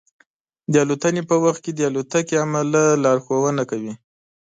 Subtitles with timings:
[0.71, 3.93] د الوتنې په وخت کې د الوتکې عمله لارښوونه کوي.